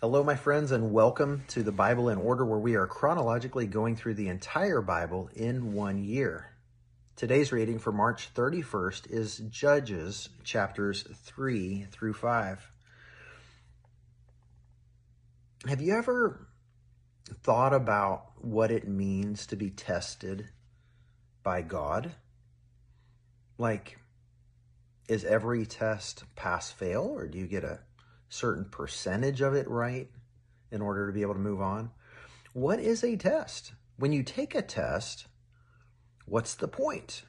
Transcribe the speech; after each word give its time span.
Hello, 0.00 0.22
my 0.22 0.36
friends, 0.36 0.70
and 0.70 0.92
welcome 0.92 1.42
to 1.48 1.64
the 1.64 1.72
Bible 1.72 2.08
in 2.08 2.18
Order, 2.18 2.44
where 2.44 2.60
we 2.60 2.76
are 2.76 2.86
chronologically 2.86 3.66
going 3.66 3.96
through 3.96 4.14
the 4.14 4.28
entire 4.28 4.80
Bible 4.80 5.28
in 5.34 5.72
one 5.72 5.98
year. 6.04 6.52
Today's 7.16 7.50
reading 7.50 7.80
for 7.80 7.90
March 7.90 8.32
31st 8.32 9.10
is 9.10 9.38
Judges 9.50 10.28
chapters 10.44 11.02
3 11.24 11.88
through 11.90 12.12
5. 12.12 12.70
Have 15.66 15.80
you 15.80 15.92
ever 15.96 16.46
thought 17.42 17.74
about 17.74 18.26
what 18.40 18.70
it 18.70 18.86
means 18.86 19.48
to 19.48 19.56
be 19.56 19.68
tested 19.68 20.48
by 21.42 21.62
God? 21.62 22.12
Like, 23.58 23.98
is 25.08 25.24
every 25.24 25.66
test 25.66 26.22
pass 26.36 26.70
fail, 26.70 27.02
or 27.02 27.26
do 27.26 27.36
you 27.36 27.48
get 27.48 27.64
a 27.64 27.80
certain 28.28 28.64
percentage 28.64 29.40
of 29.40 29.54
it 29.54 29.68
right 29.68 30.08
in 30.70 30.82
order 30.82 31.06
to 31.06 31.12
be 31.12 31.22
able 31.22 31.34
to 31.34 31.40
move 31.40 31.60
on. 31.60 31.90
What 32.52 32.80
is 32.80 33.02
a 33.02 33.16
test? 33.16 33.72
When 33.96 34.12
you 34.12 34.22
take 34.22 34.54
a 34.54 34.62
test, 34.62 35.26
what's 36.26 36.54
the 36.54 36.68
point? 36.68 37.22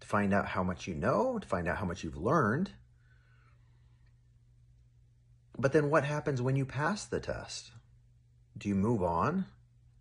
To 0.00 0.06
find 0.06 0.32
out 0.32 0.46
how 0.46 0.62
much 0.62 0.86
you 0.86 0.94
know, 0.94 1.38
to 1.38 1.46
find 1.46 1.68
out 1.68 1.78
how 1.78 1.86
much 1.86 2.04
you've 2.04 2.16
learned. 2.16 2.70
But 5.58 5.72
then 5.72 5.90
what 5.90 6.04
happens 6.04 6.40
when 6.40 6.56
you 6.56 6.64
pass 6.64 7.04
the 7.04 7.20
test? 7.20 7.70
Do 8.56 8.68
you 8.68 8.74
move 8.74 9.02
on 9.02 9.46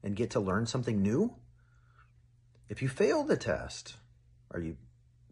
and 0.04 0.16
get 0.16 0.32
to 0.32 0.40
learn 0.40 0.66
something 0.66 1.02
new? 1.02 1.36
If 2.70 2.82
you 2.82 2.88
fail 2.88 3.24
the 3.24 3.38
test, 3.38 3.96
are 4.52 4.62
you 4.62 4.78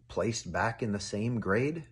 placed 0.08 0.52
back 0.52 0.82
in 0.82 0.92
the 0.92 1.00
same 1.00 1.40
grade 1.40 1.84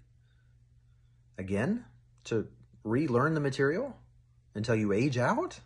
again 1.39 1.85
to 2.25 2.49
relearn 2.87 3.35
the 3.35 3.41
material 3.41 3.97
until 4.55 4.75
you 4.75 4.93
age 4.93 5.19
out? 5.19 5.61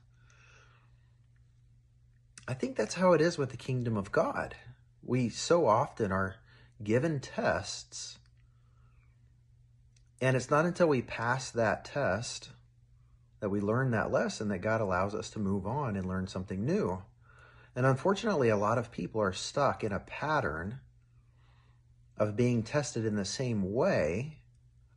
I 2.48 2.54
think 2.54 2.76
that's 2.76 2.94
how 2.94 3.12
it 3.12 3.20
is 3.20 3.38
with 3.38 3.50
the 3.50 3.56
kingdom 3.56 3.96
of 3.96 4.10
God. 4.10 4.56
We 5.02 5.28
so 5.28 5.66
often 5.66 6.10
are 6.10 6.36
given 6.82 7.20
tests, 7.20 8.18
and 10.20 10.36
it's 10.36 10.50
not 10.50 10.66
until 10.66 10.88
we 10.88 11.02
pass 11.02 11.50
that 11.50 11.84
test 11.84 12.50
that 13.40 13.50
we 13.50 13.60
learn 13.60 13.90
that 13.90 14.10
lesson 14.10 14.48
that 14.48 14.58
God 14.58 14.80
allows 14.80 15.14
us 15.14 15.30
to 15.30 15.38
move 15.38 15.66
on 15.66 15.96
and 15.96 16.06
learn 16.06 16.26
something 16.26 16.64
new. 16.64 17.02
And 17.74 17.86
unfortunately, 17.86 18.50
a 18.50 18.56
lot 18.56 18.76
of 18.76 18.90
people 18.90 19.22
are 19.22 19.32
stuck 19.32 19.82
in 19.82 19.92
a 19.92 20.00
pattern 20.00 20.80
of 22.18 22.36
being 22.36 22.62
tested 22.62 23.06
in 23.06 23.16
the 23.16 23.24
same 23.24 23.72
way 23.72 24.39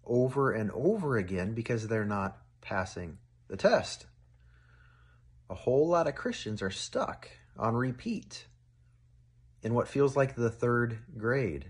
over 0.06 0.52
and 0.52 0.72
over 0.72 1.18
again 1.18 1.54
because 1.54 1.88
they're 1.88 2.06
not 2.06 2.38
passing 2.62 3.18
the 3.48 3.58
test. 3.58 4.06
A 5.50 5.56
whole 5.56 5.88
lot 5.88 6.08
of 6.08 6.16
Christians 6.16 6.62
are 6.62 6.72
stuck 6.72 7.30
on 7.58 7.76
repeat 7.76 8.48
in 9.62 9.74
what 9.74 9.88
feels 9.88 10.16
like 10.16 10.36
the 10.36 10.50
third 10.50 11.00
grade. 11.18 11.66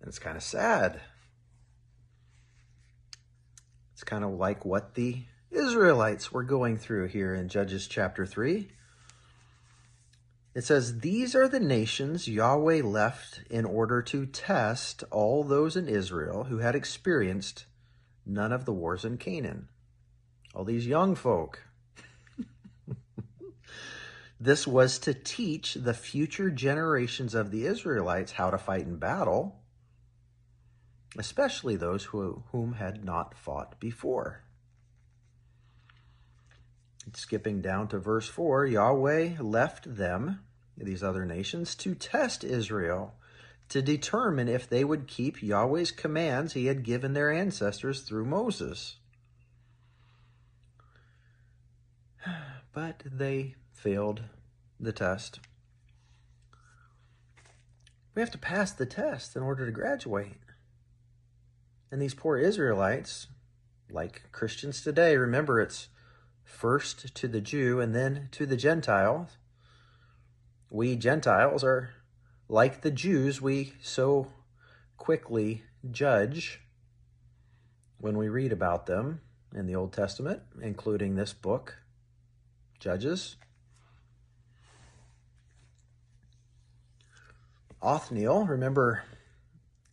And 0.00 0.08
it's 0.08 0.18
kind 0.18 0.36
of 0.36 0.42
sad. 0.42 1.00
It's 3.92 4.04
kind 4.04 4.22
of 4.22 4.32
like 4.32 4.64
what 4.64 4.94
the 4.94 5.24
Israelites 5.50 6.30
were 6.30 6.44
going 6.44 6.76
through 6.76 7.08
here 7.08 7.34
in 7.34 7.48
Judges 7.48 7.88
chapter 7.88 8.26
3. 8.26 8.70
It 10.54 10.64
says, 10.64 11.00
These 11.00 11.34
are 11.34 11.48
the 11.48 11.60
nations 11.60 12.26
Yahweh 12.26 12.82
left 12.82 13.42
in 13.50 13.64
order 13.64 14.02
to 14.02 14.26
test 14.26 15.04
all 15.10 15.44
those 15.44 15.76
in 15.76 15.88
Israel 15.88 16.44
who 16.44 16.58
had 16.58 16.74
experienced 16.74 17.66
none 18.24 18.52
of 18.52 18.64
the 18.64 18.72
wars 18.72 19.04
in 19.04 19.18
Canaan. 19.18 19.68
All 20.54 20.64
these 20.64 20.86
young 20.86 21.14
folk. 21.14 21.62
this 24.40 24.66
was 24.66 24.98
to 25.00 25.14
teach 25.14 25.74
the 25.74 25.94
future 25.94 26.50
generations 26.50 27.34
of 27.34 27.50
the 27.50 27.66
Israelites 27.66 28.32
how 28.32 28.50
to 28.50 28.58
fight 28.58 28.86
in 28.86 28.96
battle, 28.96 29.60
especially 31.18 31.76
those 31.76 32.04
who, 32.04 32.42
whom 32.52 32.74
had 32.74 33.04
not 33.04 33.36
fought 33.36 33.78
before. 33.78 34.42
Skipping 37.14 37.60
down 37.62 37.88
to 37.88 37.98
verse 37.98 38.28
4 38.28 38.66
Yahweh 38.66 39.36
left 39.40 39.96
them, 39.96 40.40
these 40.76 41.02
other 41.02 41.24
nations, 41.24 41.74
to 41.76 41.94
test 41.94 42.44
Israel, 42.44 43.14
to 43.68 43.82
determine 43.82 44.48
if 44.48 44.68
they 44.68 44.84
would 44.84 45.06
keep 45.06 45.42
Yahweh's 45.42 45.90
commands 45.90 46.52
he 46.52 46.66
had 46.66 46.82
given 46.82 47.12
their 47.12 47.30
ancestors 47.30 48.02
through 48.02 48.24
Moses. 48.24 48.96
But 52.72 53.02
they 53.04 53.56
failed 53.72 54.22
the 54.78 54.92
test. 54.92 55.40
We 58.14 58.20
have 58.20 58.30
to 58.32 58.38
pass 58.38 58.72
the 58.72 58.86
test 58.86 59.34
in 59.34 59.42
order 59.42 59.66
to 59.66 59.72
graduate. 59.72 60.38
And 61.90 62.00
these 62.00 62.14
poor 62.14 62.36
Israelites, 62.36 63.28
like 63.90 64.30
Christians 64.32 64.82
today, 64.82 65.16
remember 65.16 65.60
it's 65.60 65.88
first 66.48 67.14
to 67.14 67.28
the 67.28 67.40
Jew 67.40 67.78
and 67.78 67.94
then 67.94 68.28
to 68.32 68.46
the 68.46 68.56
Gentile. 68.56 69.28
We 70.70 70.96
Gentiles 70.96 71.62
are 71.62 71.90
like 72.48 72.80
the 72.80 72.90
Jews, 72.90 73.40
we 73.40 73.74
so 73.82 74.32
quickly 74.96 75.62
judge 75.88 76.60
when 77.98 78.16
we 78.16 78.28
read 78.28 78.50
about 78.50 78.86
them 78.86 79.20
in 79.54 79.66
the 79.66 79.76
Old 79.76 79.92
Testament, 79.92 80.40
including 80.60 81.14
this 81.14 81.32
book, 81.32 81.76
Judges. 82.80 83.36
Othniel, 87.80 88.46
remember 88.46 89.04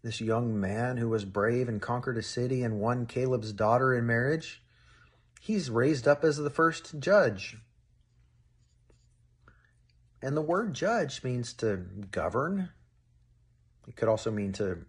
this 0.01 0.21
young 0.21 0.59
man 0.59 0.97
who 0.97 1.09
was 1.09 1.25
brave 1.25 1.67
and 1.67 1.81
conquered 1.81 2.17
a 2.17 2.23
city 2.23 2.63
and 2.63 2.79
won 2.79 3.05
Caleb's 3.05 3.51
daughter 3.53 3.93
in 3.93 4.05
marriage? 4.07 4.61
He's 5.45 5.69
raised 5.69 6.07
up 6.07 6.23
as 6.23 6.37
the 6.37 6.49
first 6.49 6.99
judge. 6.99 7.57
And 10.19 10.35
the 10.35 10.41
word 10.41 10.73
judge 10.73 11.23
means 11.23 11.53
to 11.53 11.85
govern. 12.09 12.69
It 13.87 13.95
could 13.95 14.09
also 14.09 14.31
mean 14.31 14.53
to 14.53 14.79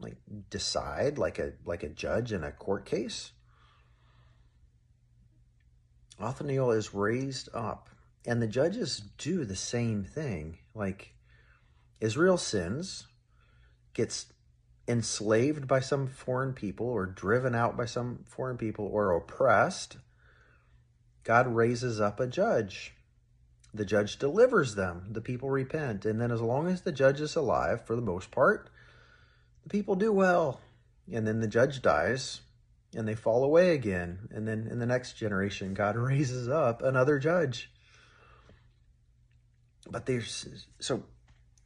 like 0.00 0.16
decide 0.48 1.18
like 1.18 1.38
a 1.38 1.52
like 1.66 1.82
a 1.82 1.90
judge 1.90 2.32
in 2.32 2.44
a 2.44 2.50
court 2.50 2.86
case. 2.86 3.32
Othniel 6.18 6.70
is 6.70 6.94
raised 6.94 7.50
up 7.52 7.90
and 8.24 8.40
the 8.40 8.46
judges 8.46 9.02
do 9.18 9.44
the 9.44 9.54
same 9.54 10.02
thing. 10.02 10.60
Like 10.74 11.12
Israel 12.00 12.38
sins, 12.38 13.06
gets 13.92 14.32
enslaved 14.88 15.66
by 15.66 15.80
some 15.80 16.06
foreign 16.06 16.52
people 16.52 16.86
or 16.86 17.06
driven 17.06 17.54
out 17.54 17.76
by 17.76 17.86
some 17.86 18.20
foreign 18.26 18.56
people 18.56 18.86
or 18.86 19.14
oppressed 19.16 19.96
God 21.26 21.48
raises 21.48 22.00
up 22.00 22.20
a 22.20 22.28
judge. 22.28 22.94
The 23.74 23.84
judge 23.84 24.16
delivers 24.16 24.76
them. 24.76 25.08
The 25.10 25.20
people 25.20 25.50
repent. 25.50 26.06
And 26.06 26.20
then, 26.20 26.30
as 26.30 26.40
long 26.40 26.68
as 26.68 26.82
the 26.82 26.92
judge 26.92 27.20
is 27.20 27.34
alive, 27.34 27.84
for 27.84 27.96
the 27.96 28.00
most 28.00 28.30
part, 28.30 28.70
the 29.64 29.68
people 29.68 29.96
do 29.96 30.12
well. 30.12 30.60
And 31.12 31.26
then 31.26 31.40
the 31.40 31.48
judge 31.48 31.82
dies 31.82 32.42
and 32.94 33.08
they 33.08 33.16
fall 33.16 33.42
away 33.42 33.74
again. 33.74 34.28
And 34.30 34.46
then 34.46 34.68
in 34.70 34.78
the 34.78 34.86
next 34.86 35.14
generation, 35.14 35.74
God 35.74 35.96
raises 35.96 36.48
up 36.48 36.80
another 36.80 37.18
judge. 37.18 37.72
But 39.90 40.06
there's 40.06 40.64
so 40.78 41.02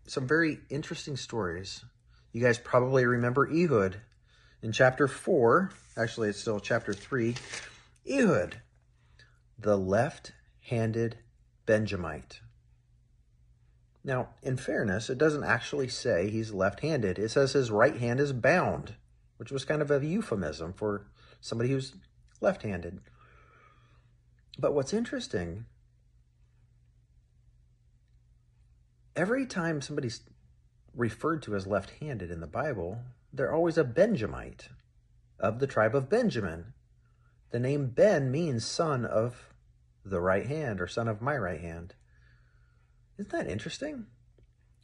some 0.07 0.27
very 0.27 0.59
interesting 0.71 1.19
stories. 1.19 1.85
You 2.33 2.41
guys 2.41 2.59
probably 2.59 3.05
remember 3.05 3.49
Ehud 3.51 3.97
in 4.63 4.73
chapter 4.73 5.09
4. 5.09 5.71
Actually, 5.97 6.29
it's 6.29 6.41
still 6.41 6.61
chapter 6.61 6.93
3. 6.93 7.35
Ehud 8.09 8.61
the 9.59 9.77
left 9.77 10.33
handed 10.63 11.19
Benjamite. 11.67 12.41
Now, 14.03 14.31
in 14.43 14.57
fairness, 14.57 15.11
it 15.11 15.19
doesn't 15.19 15.45
actually 15.45 15.89
say 15.89 16.31
he's 16.31 16.53
left 16.53 16.81
handed. 16.81 17.19
It 17.19 17.31
says 17.31 17.53
his 17.53 17.71
right 17.71 17.97
hand 17.97 18.19
is 18.19 18.33
bound, 18.33 18.95
which 19.37 19.51
was 19.51 19.67
kind 19.67 19.83
of 19.83 19.91
a 19.91 20.05
euphemism 20.05 20.73
for 20.73 21.07
somebody 21.41 21.71
who's 21.71 21.95
left 22.41 22.63
handed. 22.63 23.01
But 24.59 24.75
what's 24.75 24.95
interesting, 24.95 25.67
every 29.15 29.45
time 29.45 29.83
somebody's 29.83 30.23
referred 30.95 31.43
to 31.43 31.55
as 31.55 31.67
left 31.67 31.91
handed 32.01 32.31
in 32.31 32.41
the 32.41 32.47
Bible, 32.47 32.99
they're 33.33 33.53
always 33.53 33.79
a 33.79 33.85
Benjamite 33.85 34.69
of 35.39 35.59
the 35.59 35.67
tribe 35.67 35.95
of 35.95 36.09
Benjamin. 36.09 36.73
The 37.51 37.61
name 37.61 37.89
Ben 37.89 38.31
means 38.31 38.65
son 38.65 39.05
of 39.05 39.55
the 40.05 40.21
right 40.21 40.47
hand 40.47 40.81
or 40.81 40.87
son 40.87 41.09
of 41.09 41.23
my 41.23 41.37
right 41.37 41.61
hand. 41.61 41.95
Isn't 43.19 43.31
that 43.31 43.49
interesting? 43.49 44.07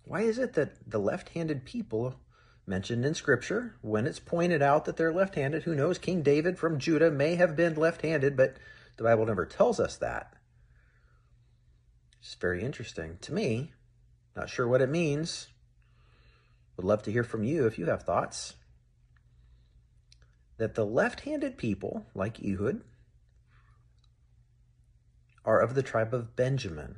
Why 0.05 0.23
is 0.23 0.38
it 0.38 0.53
that 0.55 0.91
the 0.91 0.99
left 0.99 1.31
handed 1.31 1.64
people 1.64 2.20
mentioned 2.67 3.05
in 3.05 3.14
Scripture, 3.14 3.76
when 3.81 4.06
it's 4.06 4.19
pointed 4.19 4.61
out 4.61 4.85
that 4.85 4.97
they're 4.97 5.12
left 5.12 5.37
handed, 5.37 5.62
who 5.62 5.75
knows, 5.75 5.99
King 5.99 6.23
David 6.23 6.59
from 6.59 6.79
Judah 6.79 7.11
may 7.11 7.37
have 7.37 7.56
been 7.56 7.75
left 7.75 8.02
handed, 8.02 8.37
but 8.37 8.56
the 8.97 9.05
Bible 9.05 9.26
never 9.26 9.47
tells 9.47 9.79
us 9.79 9.97
that. 9.97 10.35
It's 12.20 12.35
very 12.35 12.62
interesting 12.62 13.19
to 13.20 13.32
me. 13.32 13.73
Not 14.35 14.50
sure 14.50 14.67
what 14.67 14.82
it 14.82 14.91
means. 14.91 15.49
Would 16.76 16.87
love 16.87 17.02
to 17.05 17.12
hear 17.12 17.25
from 17.25 17.44
you 17.44 17.67
if 17.67 17.78
you 17.78 17.87
have 17.87 18.02
thoughts. 18.02 18.55
That 20.58 20.75
the 20.75 20.87
left 20.87 21.20
handed 21.20 21.58
people, 21.58 22.06
like 22.14 22.43
Ehud, 22.43 22.82
are 25.44 25.61
of 25.61 25.75
the 25.75 25.82
tribe 25.82 26.12
of 26.12 26.34
Benjamin. 26.34 26.96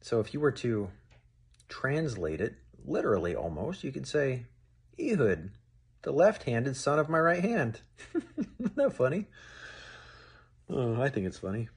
So 0.00 0.20
if 0.20 0.34
you 0.34 0.40
were 0.40 0.52
to 0.52 0.90
translate 1.68 2.40
it 2.40 2.56
literally 2.84 3.34
almost, 3.34 3.84
you 3.84 3.92
could 3.92 4.06
say, 4.06 4.46
Ehud, 5.00 5.50
the 6.02 6.12
left 6.12 6.42
handed 6.42 6.76
son 6.76 6.98
of 6.98 7.08
my 7.08 7.18
right 7.18 7.42
hand. 7.42 7.80
Isn't 8.58 8.76
that 8.76 8.92
funny? 8.92 9.26
Oh, 10.68 11.00
I 11.00 11.08
think 11.08 11.26
it's 11.26 11.38
funny. 11.38 11.68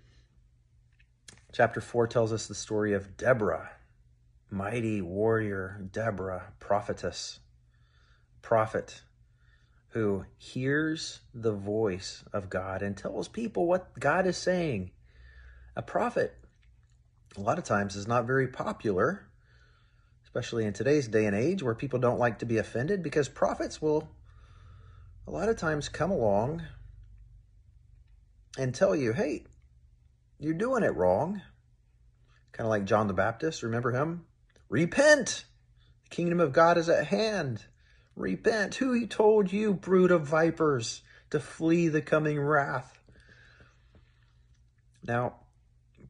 Chapter 1.54 1.80
4 1.80 2.08
tells 2.08 2.34
us 2.34 2.48
the 2.48 2.56
story 2.56 2.94
of 2.94 3.16
Deborah, 3.16 3.70
mighty 4.56 5.02
warrior 5.02 5.86
Deborah, 5.92 6.54
prophetess, 6.60 7.42
prophet 8.42 9.02
who 9.90 10.26
hears 10.38 11.20
the 11.34 11.52
voice 11.52 12.24
of 12.32 12.50
God 12.50 12.82
and 12.82 12.96
tells 12.96 13.28
people 13.28 13.68
what 13.68 13.98
God 14.00 14.26
is 14.26 14.38
saying. 14.38 14.92
A 15.76 15.82
prophet, 15.82 16.34
a 17.38 17.42
lot 17.42 17.58
of 17.58 17.66
times, 17.66 17.98
is 17.98 18.08
not 18.08 18.26
very 18.26 18.48
popular, 18.48 19.28
especially 20.24 20.66
in 20.66 20.74
today's 20.74 21.08
day 21.10 21.26
and 21.26 21.36
age 21.36 21.62
where 21.62 21.76
people 21.76 22.00
don't 22.00 22.20
like 22.20 22.40
to 22.40 22.46
be 22.46 22.58
offended 22.58 23.04
because 23.04 23.28
prophets 23.28 23.82
will, 23.82 24.10
a 25.28 25.32
lot 25.32 25.50
of 25.50 25.58
times, 25.58 25.90
come 25.90 26.12
along 26.12 26.62
and 28.58 28.74
tell 28.74 28.96
you, 28.96 29.12
hey, 29.12 29.46
you're 30.40 30.54
doing 30.54 30.84
it 30.84 30.96
wrong. 30.96 31.42
Kind 32.54 32.66
of 32.66 32.70
like 32.70 32.86
John 32.86 33.08
the 33.08 33.14
Baptist, 33.14 33.64
remember 33.64 33.92
him? 33.92 34.26
Repent! 34.70 35.46
The 36.04 36.16
kingdom 36.16 36.40
of 36.40 36.54
God 36.54 36.78
is 36.78 36.90
at 36.90 37.08
hand. 37.08 37.66
Repent. 38.16 38.76
Who 38.76 38.94
he 38.94 39.08
told 39.08 39.52
you, 39.52 39.74
brood 39.74 40.12
of 40.12 40.28
vipers, 40.28 41.02
to 41.30 41.40
flee 41.40 41.88
the 41.88 42.02
coming 42.02 42.40
wrath? 42.40 43.00
Now, 45.04 45.36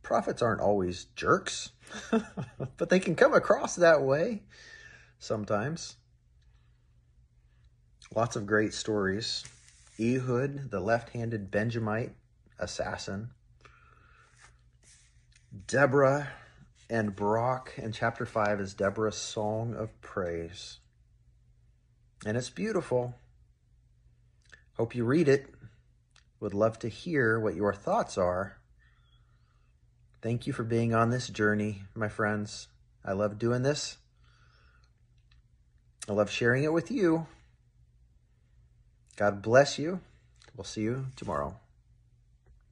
prophets 0.04 0.42
aren't 0.42 0.62
always 0.62 1.06
jerks, 1.16 1.72
but 2.78 2.90
they 2.90 3.00
can 3.00 3.16
come 3.16 3.34
across 3.34 3.76
that 3.76 4.02
way 4.02 4.44
sometimes. 5.20 5.98
Lots 8.14 8.36
of 8.36 8.46
great 8.46 8.74
stories. 8.74 9.44
Ehud, 10.00 10.70
the 10.72 10.80
left 10.80 11.10
handed 11.10 11.52
Benjamite 11.52 12.14
assassin. 12.60 13.32
Deborah 15.68 16.30
and 16.90 17.16
Barak. 17.16 17.74
And 17.78 17.94
chapter 17.94 18.26
5 18.26 18.60
is 18.60 18.74
Deborah's 18.74 19.18
song 19.18 19.76
of 19.76 20.00
praise 20.02 20.80
and 22.26 22.36
it's 22.36 22.50
beautiful. 22.50 23.16
Hope 24.74 24.96
you 24.96 25.06
read 25.06 25.30
it. 25.30 25.48
Would 26.40 26.54
love 26.54 26.80
to 26.80 26.90
hear 26.90 27.40
what 27.40 27.56
your 27.56 27.74
thoughts 27.74 28.18
are. 28.18 28.58
Thank 30.22 30.48
you 30.48 30.54
for 30.54 30.64
being 30.64 30.94
on 30.94 31.12
this 31.12 31.30
journey, 31.30 31.84
my 31.94 32.10
friends. 32.10 32.68
I 33.06 33.14
love 33.14 33.38
doing 33.38 33.62
this. 33.62 33.98
I 36.10 36.14
love 36.14 36.32
sharing 36.32 36.64
it 36.64 36.74
with 36.74 36.92
you. 36.92 37.28
God 39.16 39.42
bless 39.42 39.80
you. 39.80 40.02
We'll 40.56 40.66
see 40.66 40.82
you 40.82 41.08
tomorrow. 41.16 41.56